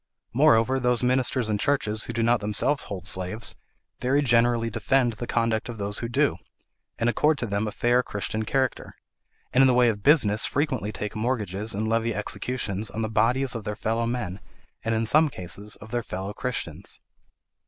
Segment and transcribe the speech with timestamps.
[0.33, 3.53] Moreover, those ministers and churches who do not themselves hold slaves,
[3.99, 6.37] very generally defend the conduct of those who do,
[6.97, 8.95] and accord to them a fair Christian character,
[9.53, 13.53] and in the way of business frequently take mortgages and levy executions on the bodies
[13.53, 14.39] of their fellow men,
[14.83, 16.99] and in some cases of their fellow Christians.